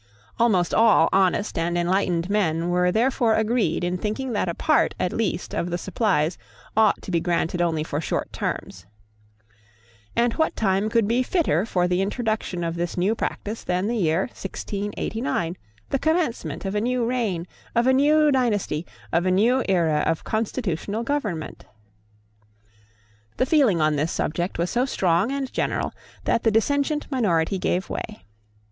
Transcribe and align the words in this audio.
Almost 0.39 0.73
all 0.73 1.09
honest 1.13 1.59
and 1.59 1.77
enlightened 1.77 2.27
men 2.27 2.69
were 2.69 2.91
therefore 2.91 3.35
agreed 3.35 3.83
in 3.83 3.99
thinking 3.99 4.33
that 4.33 4.49
a 4.49 4.55
part 4.55 4.95
at 4.99 5.13
least 5.13 5.53
of 5.53 5.69
the 5.69 5.77
supplies 5.77 6.39
ought 6.75 6.99
to 7.03 7.11
be 7.11 7.19
granted 7.19 7.61
only 7.61 7.83
for 7.83 8.01
short 8.01 8.33
terms. 8.33 8.87
And 10.15 10.33
what 10.33 10.55
time 10.55 10.89
could 10.89 11.07
be 11.07 11.21
fitter 11.21 11.67
for 11.67 11.87
the 11.87 12.01
introduction 12.01 12.63
of 12.63 12.77
this 12.77 12.97
new 12.97 13.13
practice 13.13 13.63
than 13.63 13.85
the 13.85 13.95
year 13.95 14.21
1689, 14.21 15.55
the 15.91 15.99
commencement 15.99 16.65
of 16.65 16.73
a 16.73 16.81
new 16.81 17.05
reign, 17.05 17.45
of 17.75 17.85
a 17.85 17.93
new 17.93 18.31
dynasty, 18.31 18.87
of 19.11 19.27
a 19.27 19.29
new 19.29 19.63
era 19.69 20.03
of 20.07 20.23
constitutional 20.23 21.03
government? 21.03 21.65
The 23.37 23.45
feeling 23.45 23.79
on 23.79 23.97
this 23.97 24.11
subject 24.11 24.57
was 24.57 24.71
so 24.71 24.85
strong 24.85 25.31
and 25.31 25.53
general 25.53 25.93
that 26.23 26.41
the 26.41 26.49
dissentient 26.49 27.05
minority 27.11 27.59
gave 27.59 27.87
way. 27.87 28.23